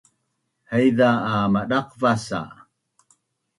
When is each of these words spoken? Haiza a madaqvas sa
Haiza 0.71 1.09
a 1.33 1.35
madaqvas 1.53 2.21
sa 2.27 2.41